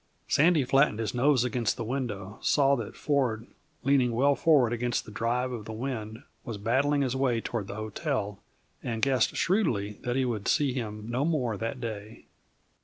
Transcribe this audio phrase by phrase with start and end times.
[0.27, 3.45] Sandy flattened his nose against the window, saw that Ford,
[3.83, 7.75] leaning well forward against the drive of the wind, was battling his way toward the
[7.75, 8.39] hotel,
[8.81, 12.25] and guessed shrewdly that he would see him no more that day.